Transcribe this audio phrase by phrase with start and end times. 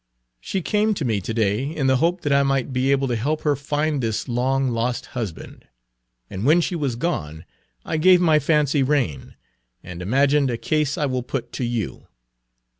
[0.39, 3.15] "She came to me to day in the hope that I might be able to
[3.15, 5.67] help her find this long lost husband.
[6.27, 7.45] And when she was gone
[7.85, 9.35] I gave my fancy rein,
[9.83, 12.07] and imagined a case I will put to you.